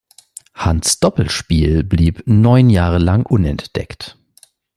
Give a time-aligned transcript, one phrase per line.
[0.57, 4.17] Hunts Doppelspiel blieb neun Jahre lang unentdeckt.